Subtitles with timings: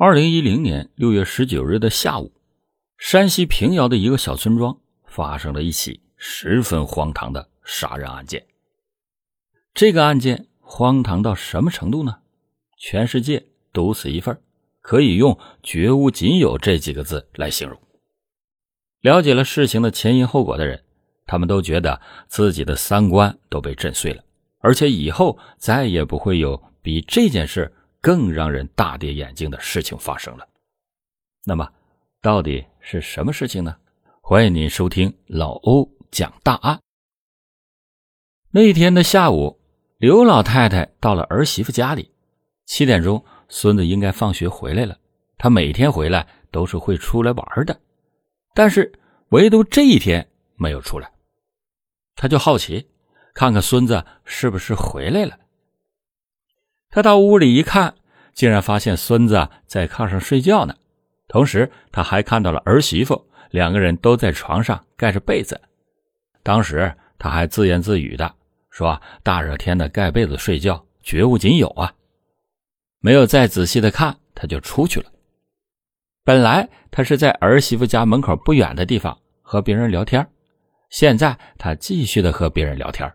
[0.00, 2.30] 二零一零年六月十九日的下午，
[2.98, 8.46] 山西平遥的一个小村庄发生了一起十分荒唐的杀人案件。
[9.74, 12.18] 这个案件荒唐到什么程度呢？
[12.78, 14.40] 全世界独此一份，
[14.80, 17.76] 可以用“绝无仅有”这几个字来形容。
[19.00, 20.84] 了解了事情的前因后果的人，
[21.26, 24.22] 他们都觉得自己的三观都被震碎了，
[24.58, 27.74] 而且以后再也不会有比这件事。
[28.00, 30.46] 更让人大跌眼镜的事情发生了，
[31.44, 31.68] 那么
[32.20, 33.76] 到底是什么事情呢？
[34.20, 36.80] 欢迎您收听老欧讲大案。
[38.50, 39.60] 那天的下午，
[39.98, 42.10] 刘老太太到了儿媳妇家里，
[42.66, 44.96] 七点钟，孙子应该放学回来了。
[45.36, 47.80] 他每天回来都是会出来玩的，
[48.54, 48.92] 但是
[49.30, 51.10] 唯独这一天没有出来，
[52.14, 52.88] 他就好奇，
[53.34, 55.38] 看看孙子是不是回来了。
[56.90, 57.94] 他到屋里一看，
[58.32, 60.74] 竟然发现孙子在炕上睡觉呢。
[61.28, 65.60] 同时，他还看到了儿媳妇，两个人都在床上盖着被子。
[66.42, 68.34] 当时他还自言自语的
[68.70, 71.92] 说：“大热天的盖被子睡觉，绝无仅有啊！”
[73.00, 75.12] 没有再仔细的看，他就出去了。
[76.24, 80.26] 本来他是在儿媳妇家门口不远的地方和别人聊天，
[80.88, 83.12] 现在他继续的和别人聊天。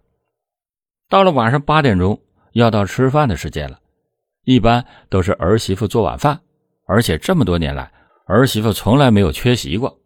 [1.09, 2.22] 到了晚上八点钟。
[2.54, 3.80] 要到吃饭的时间了，
[4.44, 6.42] 一般都是儿媳妇做晚饭，
[6.86, 7.92] 而且这么多年来，
[8.26, 10.00] 儿媳妇从来没有缺席过。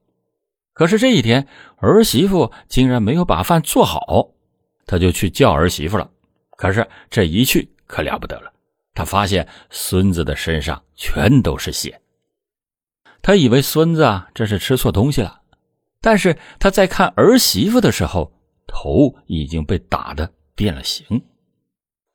[0.73, 4.29] 可是这一天，儿媳妇竟然没有把饭做好，
[4.85, 6.09] 他就去叫儿媳妇了。
[6.51, 8.51] 可是这一去可了不得了，
[8.93, 11.99] 他发现孙子的身上全都是血。
[13.21, 15.41] 他以为孙子啊这是吃错东西了，
[15.99, 18.31] 但是他在看儿媳妇的时候，
[18.67, 21.05] 头已经被打的变了形。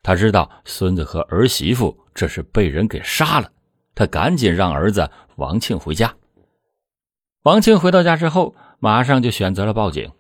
[0.03, 3.53] 他知道孙子和儿媳妇这是被人给杀了，
[3.95, 6.15] 他赶紧让儿子王庆回家。
[7.45, 10.11] 王庆回到家之后，马上就选择了报警。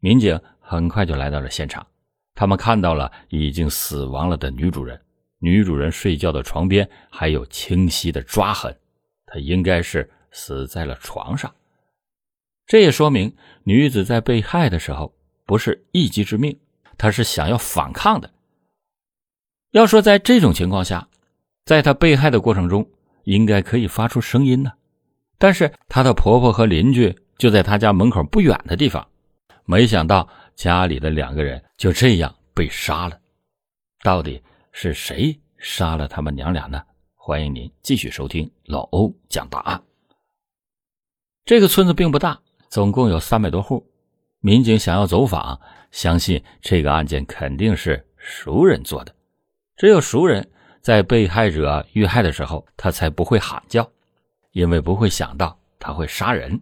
[0.00, 1.86] 民警很快就来到了现场，
[2.34, 5.00] 他们看到了已经死亡了的女主人，
[5.38, 8.74] 女主人睡觉的床边还有清晰的抓痕，
[9.26, 11.54] 她应该是死在了床上。
[12.66, 15.14] 这也说明女子在被害的时候
[15.44, 16.58] 不是一击致命，
[16.96, 18.30] 她是想要反抗的。
[19.74, 21.08] 要说在这种情况下，
[21.64, 22.88] 在她被害的过程中，
[23.24, 24.70] 应该可以发出声音呢。
[25.36, 29.04] 但是她的婆婆和邻居就在她家门口不远的地方，
[29.64, 33.18] 没想到家里的两个人就这样被杀了。
[34.04, 34.40] 到底
[34.70, 36.80] 是谁杀了他们娘俩呢？
[37.16, 39.82] 欢迎您继续收听老欧讲答案。
[41.44, 43.84] 这个村子并不大，总共有三百多户。
[44.38, 49.12] 民警想要走访，相信这个案件肯定是熟人做的。
[49.76, 50.48] 只有熟人
[50.80, 53.90] 在被害者遇害的时候，他才不会喊叫，
[54.52, 56.60] 因为不会想到他会杀人，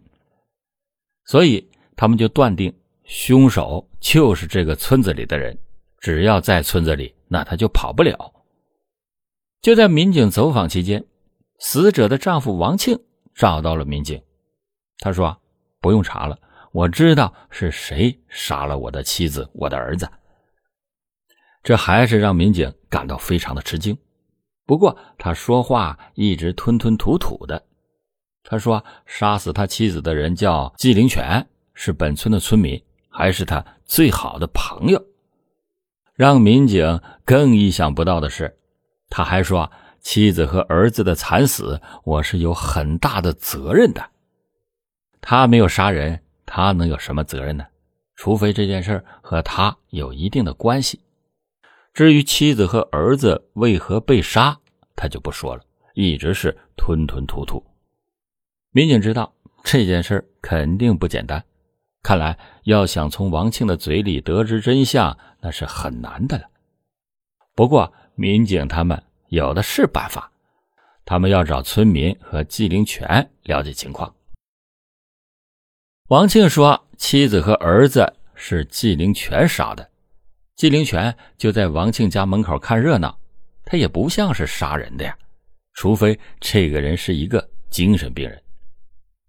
[1.25, 2.73] 所以他们就断定
[3.03, 5.57] 凶手就是这个村子里的人。
[5.99, 8.33] 只要在村子里，那他就跑不了。
[9.61, 11.05] 就在民警走访期间，
[11.59, 12.99] 死者的丈夫王庆
[13.33, 14.21] 找到了民警，
[14.97, 15.39] 他说
[15.79, 16.37] ：“不用查了，
[16.73, 20.05] 我知道是谁杀了我的妻子，我的儿子。”
[21.63, 23.97] 这还是让民警感到非常的吃惊。
[24.65, 27.63] 不过他说话一直吞吞吐吐的。
[28.43, 35.01] 他说：“杀死他妻子的人叫纪灵泉，是本村的村民，还是他最好的朋友。”
[36.13, 38.57] 让民警更意想不到的是，
[39.09, 39.71] 他还说
[40.01, 44.09] ：“妻子和儿子的惨死，我是有很大的责任的。
[45.21, 47.65] 他没有杀人，他能有什么责任呢？
[48.15, 50.99] 除非这件事和他有一定的关系。”
[51.93, 54.59] 至于妻子和儿子为何被杀，
[54.95, 57.63] 他就不说了，一直是吞吞吐吐。
[58.71, 59.31] 民警知道
[59.63, 61.43] 这件事肯定不简单，
[62.01, 66.45] 看来要想从王庆的嘴里得知真相，那是很难的了。
[67.53, 70.31] 不过，民警他们有的是办法，
[71.05, 74.15] 他们要找村民和纪灵泉了解情况。
[76.07, 79.87] 王庆说，妻子和儿子是纪灵泉杀的。
[80.63, 83.19] 纪灵泉就在王庆家门口看热闹，
[83.65, 85.13] 他也不像是杀人的呀，
[85.73, 88.41] 除非这个人是一个精神病人。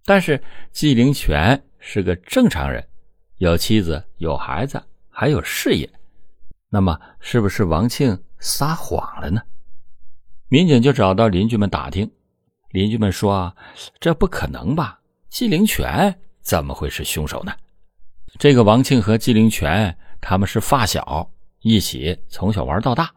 [0.04, 0.40] 但是
[0.70, 2.86] 纪灵泉是个正常人，
[3.38, 5.90] 有妻子有孩子还有事业，
[6.70, 9.42] 那么是不是王庆撒谎了呢？
[10.46, 12.08] 民警就找到邻居们打听，
[12.70, 13.56] 邻居们说：“啊
[13.98, 15.00] 这不可能吧？
[15.30, 17.52] 纪灵泉怎么会是凶手呢？”
[18.38, 19.96] 这个王庆和纪灵泉。
[20.26, 23.14] 他们是发小，一起从小玩到大。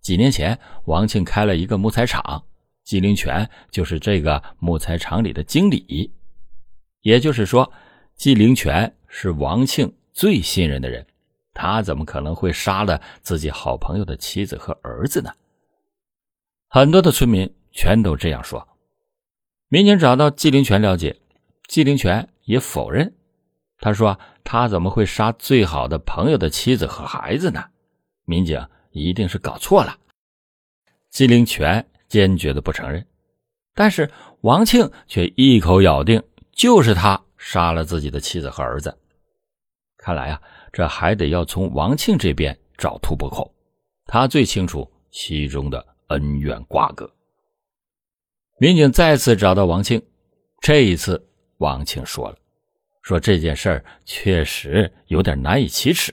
[0.00, 2.42] 几年前，王庆开了一个木材厂，
[2.82, 6.12] 纪灵泉就是这个木材厂里的经理，
[7.02, 7.72] 也就是说，
[8.16, 11.06] 纪灵泉是王庆最信任的人，
[11.54, 15.30] 他怎么可能会杀了自己好朋友的妻子和儿子呢？
[16.66, 18.66] 很多的村民全都这样说。
[19.68, 21.14] 民警找到纪灵泉了解，
[21.68, 23.14] 纪灵泉也否认，
[23.78, 27.64] 他说他怎么会杀最好的朋友的妻子和孩子呢？
[28.24, 29.96] 民警一定是搞错了。
[31.10, 31.86] 季灵泉。
[32.08, 33.06] 坚决的不承认，
[33.74, 34.10] 但是
[34.40, 36.22] 王庆却一口咬定
[36.52, 38.98] 就是他杀了自己的妻子和儿子。
[39.98, 40.40] 看来啊，
[40.72, 43.54] 这还得要从王庆这边找突破口，
[44.06, 47.12] 他最清楚其中的恩怨瓜葛。
[48.58, 50.02] 民警再次找到王庆，
[50.62, 51.28] 这一次
[51.58, 52.38] 王庆说了，
[53.08, 56.12] 说这件事儿确实有点难以启齿。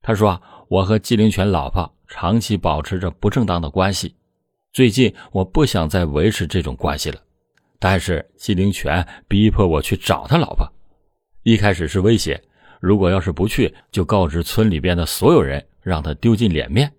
[0.00, 0.40] 他说
[0.70, 4.14] ：“我和纪灵泉老婆长期保持着不正当的关系。”
[4.72, 7.20] 最近我不想再维持这种关系了，
[7.80, 10.72] 但是纪灵泉逼迫我去找他老婆。
[11.42, 12.40] 一开始是威胁，
[12.78, 16.92] 如果要是不去，就告知村里边的所有人，让他丢尽脸面。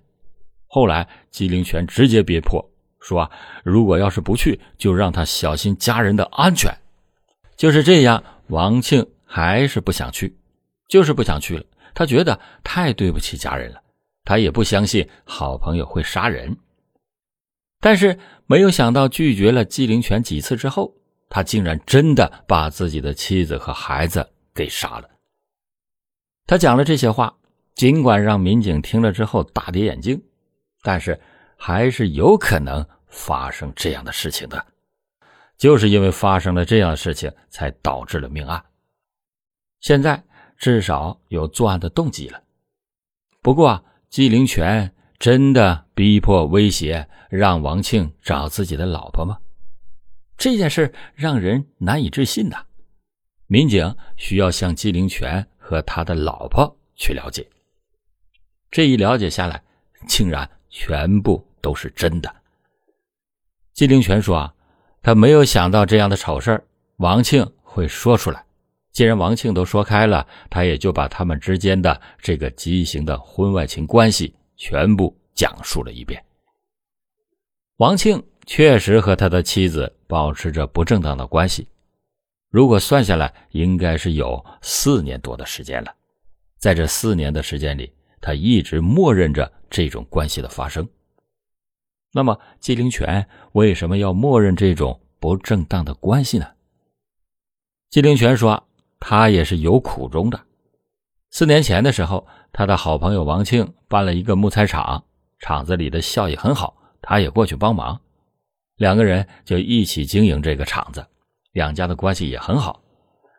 [0.66, 2.70] 后来纪灵泉直接逼迫
[3.00, 3.32] 说，
[3.64, 6.70] 如果要是不去，就让他小心家人的安全。
[7.58, 10.38] 就是这样，王庆还是不想去，
[10.88, 11.66] 就是不想去了。
[11.94, 13.82] 他觉得太对不起家人了，
[14.24, 16.56] 他也不相信好朋友会杀人。
[17.80, 20.94] 但是没有想到，拒绝了纪灵泉几次之后，
[21.30, 25.10] 他竟然真的把自己的妻子和孩子给杀了。
[26.46, 27.36] 他讲了这些话，
[27.74, 30.22] 尽管让民警听了之后大跌眼镜，
[30.84, 31.20] 但是
[31.58, 34.64] 还是有可能发生这样的事情的。
[35.58, 38.64] 就是因为发生了这样的事情，才导致了命案。
[39.80, 40.24] 现在
[40.58, 42.44] 至少有作案的动机了。
[43.42, 44.94] 不过纪灵泉。
[45.20, 49.40] 真的逼迫威胁让王庆找自己的老婆吗？
[50.38, 52.64] 这件事让人难以置信呐！
[53.48, 57.50] 民警需要向纪灵泉和他的老婆去了解。
[58.70, 59.64] 这一了解下来，
[60.08, 62.36] 竟然全部都是真的。
[63.74, 64.54] 纪灵泉说：“啊，
[65.08, 66.62] 他没有想到这样的丑事
[66.98, 68.44] 王庆会说出来。
[68.92, 76.22] 既然王庆都说开了，他也就把他们之间的这个畸形的婚外情关系。”全部讲述了一遍。
[77.78, 81.70] 王庆确实和他的妻子保持着不正当的关系，
[82.50, 85.96] 如果算下来，应该是有四年多的时间了。
[86.58, 90.86] 在这四年的时间里，他一直默认着这种关系的发生。
[92.18, 96.48] 那么，季灵泉为什么要默认这种不正当的关系呢？
[97.92, 98.68] 季灵泉说，
[99.00, 100.40] 他也是有苦衷的。
[101.30, 105.06] 四年前的时候，他的好朋友王庆办了一个木材厂，
[105.38, 108.02] 厂子里的效益很好，他也过去帮忙，
[108.78, 111.06] 两个人就一起经营这个厂子，
[111.52, 112.82] 两家的关系也很好。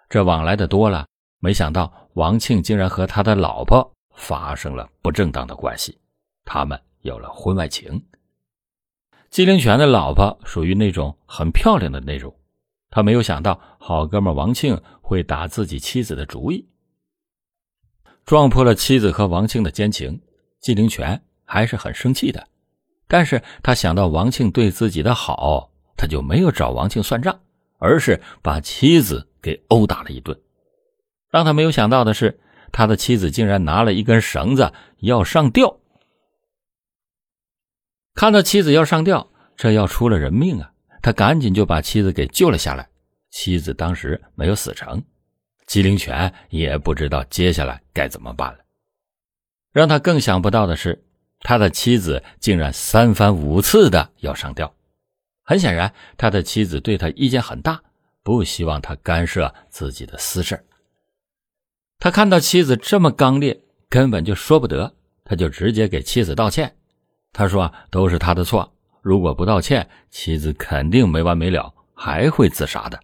[0.08, 1.04] 这往来的多了，
[1.40, 5.98] 没想到王庆竟然和他的老婆发生了不正当的关系，
[6.44, 8.00] 他们有了婚外情。
[9.30, 12.34] 纪灵泉的老婆属于那种很漂亮的那种，
[12.90, 16.66] 他没有想到好哥们王庆会打自己妻子的主意。
[18.25, 20.20] 撞破了妻子和王庆的奸情，
[20.60, 22.48] 纪灵泉还是很生气的。
[23.06, 27.40] 但是他想到王庆对自己的好，他就没有找王庆算账，
[27.78, 30.38] 而是把妻子给殴打了一顿。
[31.30, 32.40] 让他没有想到的是，
[32.73, 35.77] 他的妻子竟然拿了一根绳子要上吊。
[38.18, 40.72] 看到妻子要上吊，这要出了人命啊！
[41.00, 42.88] 他赶紧就把妻子给救了下来。
[43.30, 45.00] 妻子当时没有死成。
[45.68, 48.58] 纪灵泉也不知道接下来该怎么办了。
[49.72, 51.00] 让他更想不到的是，
[51.38, 54.75] 他的妻子竟然三番五次的要上吊。
[55.44, 57.80] 很显然，他的妻子对他意见很大，
[58.25, 60.66] 不希望他干涉自己的私事
[62.00, 66.75] 他看到妻子这么刚烈，根本就说不得，他就直接给妻子道歉。
[67.32, 72.99] 他说：“都是他的错，如果不道歉，妻子肯定没完没了，还会自杀的。”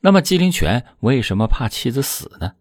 [0.00, 2.52] 那么纪灵泉为什么怕妻子死呢？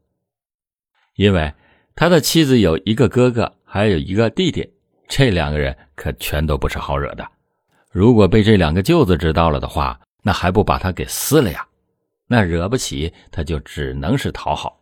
[1.15, 1.53] 因为
[1.93, 4.73] 他的妻子有一个哥哥，还有一个弟弟，
[5.07, 7.27] 这两个人可全都不是好惹的。
[7.91, 11.67] 如果被这两个舅子知道了的话，那还不把他给撕了呀？
[12.25, 14.79] 那惹不起，他就只能是讨好。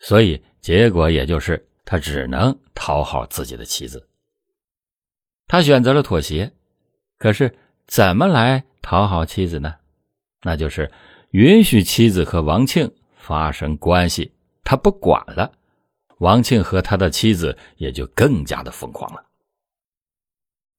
[0.00, 4.06] 所以结果也就是他只能讨好自己的妻子。
[5.46, 6.52] 他选择了妥协，
[7.18, 9.74] 可是怎么来讨好妻子呢？
[10.42, 10.90] 那就是。
[11.30, 14.32] 允许妻子和王庆发生关系，
[14.62, 15.50] 他不管了，
[16.18, 19.26] 王庆和他的妻子也就更加的疯狂了。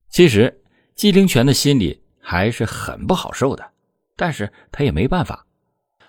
[0.07, 0.63] 其实，
[0.95, 3.69] 季灵泉的心里还是很不好受的，
[4.15, 5.45] 但是他也没办法。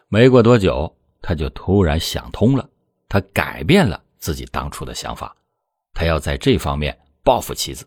[0.07, 2.71] 没过多久，他就突然想通了，
[3.09, 5.37] 他改变了自己当初的想法，
[5.93, 7.85] 他要在这方面报复妻子。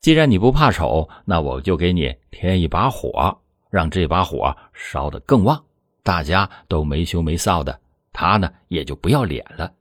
[0.00, 3.38] 既然你不怕丑，那我就给你添一把火，
[3.68, 5.64] 让这把火烧得更旺，
[6.02, 7.80] 大家都没羞没臊的，
[8.12, 9.74] 他呢也就不要脸了。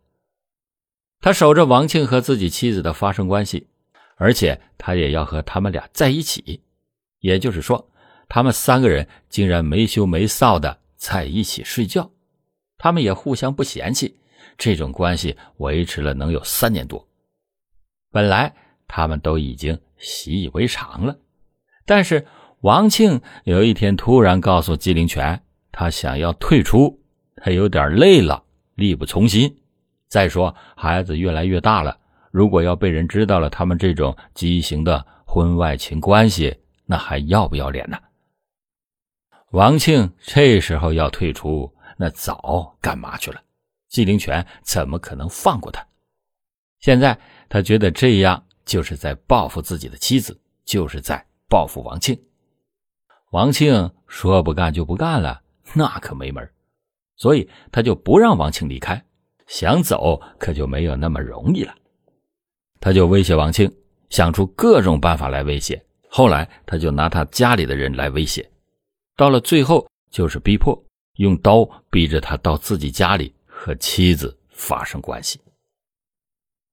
[1.22, 3.68] 他守着王庆和自己妻子的发生关系，
[4.18, 6.62] 而且他也要和他们俩在一起，
[7.20, 7.90] 也就是说，
[8.28, 12.10] 他们三个人竟然没羞没臊的在一起睡觉，
[12.78, 14.18] 他们也互相不嫌弃，
[14.58, 17.06] 这种关系维持了能有三年多。
[18.12, 18.54] 本来
[18.89, 19.79] 他们都已经。
[20.01, 21.17] 习以为常了，
[21.86, 22.25] 但是
[22.62, 25.43] 王庆有一天突然告诉纪灵泉，
[25.74, 26.98] 他想要退出，
[27.36, 28.41] 他有点累了，
[28.75, 29.53] 力不从心。
[30.08, 32.00] 再说孩子越来越大了，
[32.31, 36.55] 如果要被人知道了他们这种畸形的婚外情关系，
[36.86, 38.00] 那还要不要脸呢？
[39.51, 43.41] 王庆这时候要退出，那早干嘛去了？
[43.89, 45.86] 纪灵泉怎么可能放过他？
[46.79, 47.19] 现在
[47.50, 48.46] 他觉得这样。
[48.70, 52.16] 就是在报复自己的妻子，就是在报复王庆。
[53.32, 55.42] 王庆说不干就不干了，
[55.74, 56.48] 那可没门
[57.16, 59.04] 所以他就不让王庆离开，
[59.48, 61.74] 想走可就没有那么容易了。
[62.80, 63.76] 他就威胁王庆，
[64.12, 65.84] 想出各种办法来威胁。
[66.08, 68.48] 后来他就拿他家里的人来威胁，
[69.16, 70.80] 到了最后就是逼迫，
[71.16, 75.42] 用刀逼着他到自己家里和妻子发生关系。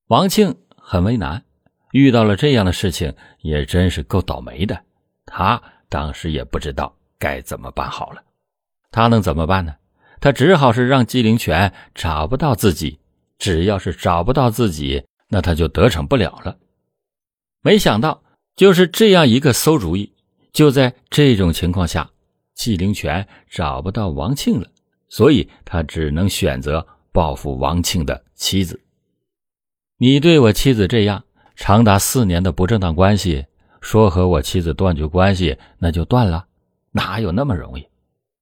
[0.09, 1.43] 王庆很为难。
[1.91, 4.79] 遇到了这样的事情，也真是够倒霉的。
[5.25, 8.23] 他当时也不知道该怎么办好了。
[8.91, 9.75] 他能怎么办呢？
[10.19, 12.99] 他只好是让纪灵泉找不到自己。
[13.37, 16.57] 只要是找不到自己，那他就得逞不了了。
[17.61, 18.23] 没想到，
[18.55, 20.11] 就是这样一个馊主意。
[20.51, 22.09] 就在这种情况下，
[22.55, 24.67] 纪灵泉找不到王庆了，
[25.07, 28.81] 所以他只能选择报复王庆的妻子。
[29.99, 31.23] 你对我妻子这样。
[31.57, 33.47] 长达四年的不正当关系，
[33.81, 36.45] 说和我妻子断绝关系，那就断了，
[36.91, 37.87] 哪有那么容易？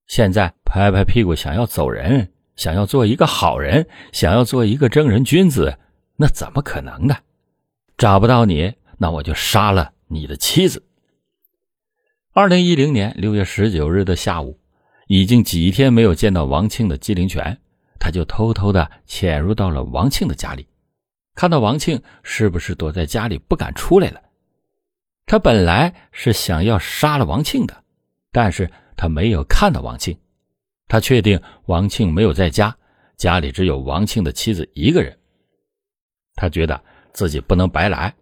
[0.05, 5.77] 现在拍拍屁股想要走人，想要做一个好人，想要做一个正人君子，
[6.17, 7.15] 那怎么可能呢？
[7.97, 10.83] 找不到你，那我就杀了你的妻子。
[12.33, 14.59] 二零一零年六月十九日的下午，
[15.07, 17.57] 已经几天没有见到王庆的纪灵泉，
[17.97, 20.67] 他就偷偷的潜入到了王庆的家里。
[21.35, 24.21] 看到王庆是不是躲在家里不敢出来了？
[25.25, 27.83] 他本来是想要杀了王庆的，
[28.31, 30.17] 但是他没有看到王庆，
[30.87, 32.75] 他确定王庆没有在家，
[33.17, 35.17] 家里只有王庆的妻子一个人。
[36.35, 38.13] 他觉得自己不能白来。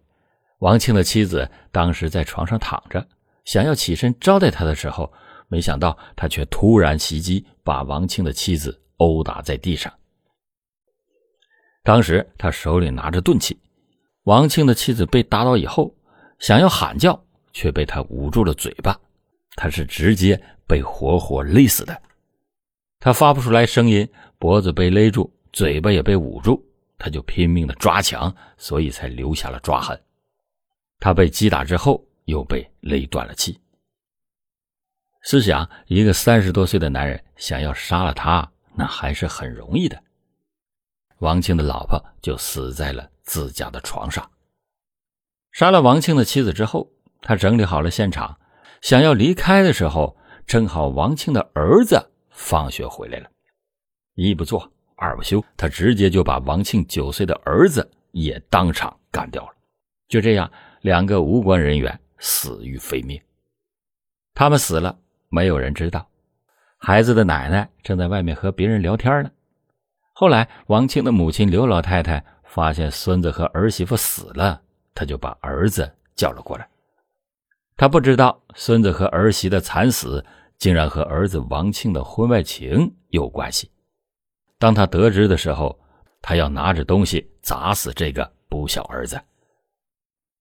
[0.58, 3.06] 王庆的妻子当时在床上躺着，
[3.44, 5.12] 想要起身招待他的时候，
[5.46, 9.92] 没想到他却突然袭击，把王庆的妻子殴打在地上。
[11.84, 13.56] 当时他手里拿着钝器，
[14.22, 15.94] 王庆的妻子被打倒以后，
[16.38, 17.22] 想要喊叫，
[17.52, 18.98] 却被他捂住了嘴巴，
[19.54, 22.02] 他是直接被活活勒死的。
[22.98, 26.64] 他发不出来声音，脖子被勒住，嘴巴也被捂住，
[26.96, 30.00] 他就拼命的抓墙，所以才留下了抓痕。
[31.00, 33.60] 他被击打之后，又被勒断了气。
[35.20, 40.02] 试想，一个三十多岁的男人想要杀了他，那还是很容易的。
[41.24, 44.30] 王庆的老婆就死在了自家的床上。
[45.52, 48.38] 杀了王庆的妻子之后，他整理好了现场，
[48.82, 50.14] 想要离开的时候，
[50.46, 53.30] 正好王庆的儿子放学回来了。
[54.14, 59.54] 一不做二不休，他直接就把王庆九岁的儿子也当场干掉了。
[60.08, 60.50] 就这样，
[60.82, 63.18] 两个无关人员死于非命。
[64.34, 64.98] 他们死了，
[65.30, 66.06] 没有人知道。
[66.76, 69.30] 孩子的奶奶正在外面和别人聊天呢。
[70.16, 74.62] 后来，王庆的母亲刘老太太发现孙子和儿媳妇死了，
[74.94, 76.68] 她就把儿子叫了过来。
[77.76, 80.24] 她不知道孙子和儿媳的惨死
[80.56, 83.68] 竟然和儿子王庆的婚外情有关系。
[84.56, 85.76] 当他得知的时候，
[86.22, 89.20] 他要拿着东西砸死这个不孝儿子。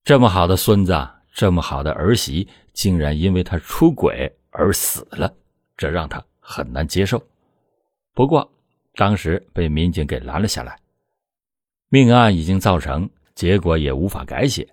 [0.03, 0.96] 这么好的孙子，
[1.34, 5.34] 这么好的儿媳，竟然因为他出轨而死了，
[5.75, 7.20] 这让他很难接受。
[8.13, 8.53] 不过，
[8.96, 10.78] 当时被民警给拦了下来，
[11.90, 14.68] 命案已经造成，结果也无法改写，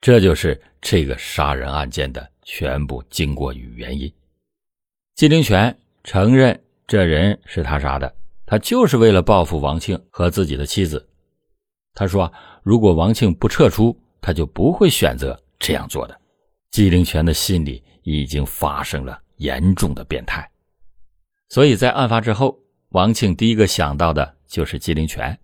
[0.00, 4.12] 这就是这个杀人案件的全部经过与原因。
[5.14, 8.14] 季灵泉承认这人是他杀的，
[8.46, 11.08] 他就是为了报复王庆和自己的妻子。
[11.94, 16.16] 他说：“如果王庆不撤出，他就不会选择这样做的。”
[16.70, 20.48] 纪灵泉的心里已经发生了严重的变态，
[21.48, 22.56] 所以在案发之后，
[22.90, 25.38] 王庆第一个想到的就是纪灵泉，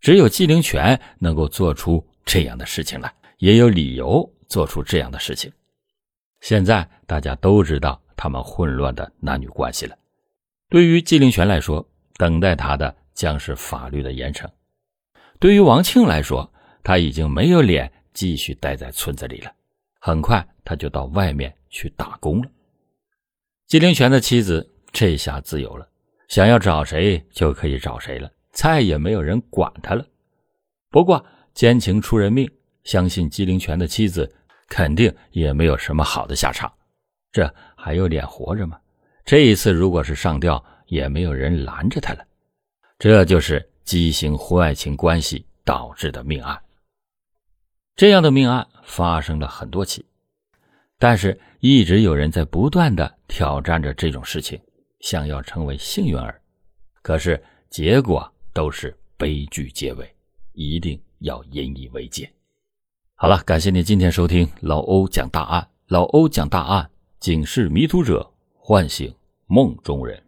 [0.00, 5.52] 只有纪灵泉能够做出这样的事情来，也有理由做出这样的事情。
[6.40, 9.96] 现在大家都知道他们混乱的男女关系了，
[10.70, 14.46] 对于纪灵泉来说，等待他的将是法律的严惩；
[15.38, 16.50] 对于王庆来说，
[16.82, 19.52] 他已经没有脸继续待在村子里了，
[20.00, 22.48] 很快他就到外面去打工了。
[23.66, 25.86] 纪灵泉的妻子这下自由了，
[26.28, 30.06] 想要找谁就可以找谁了，再也没有人管他了。
[30.90, 32.50] 不过奸情出人命，
[32.84, 34.32] 相信姬灵泉的妻子。
[34.70, 36.70] 肯定也没有什么好的下场，
[37.32, 38.78] 这还有脸活着吗？
[39.24, 42.26] 这一次如果是上吊，也没有人拦着他了。
[42.98, 46.60] 这就是畸形婚外情关系导致的命案。
[47.96, 50.04] 这样的命案发生了很多起，
[50.98, 54.60] 但是一直有人在不断的挑战着这种事情，
[55.00, 56.40] 想要成为幸运儿，
[57.02, 60.14] 可是结果都是悲剧结尾，
[60.52, 62.30] 一定要引以为戒。
[63.14, 65.68] 好了，感谢您今天收听老欧讲大案。
[65.86, 69.14] 老欧讲大案，警示迷途者，唤醒
[69.46, 70.22] 梦中人。